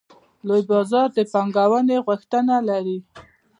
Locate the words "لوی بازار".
0.47-1.07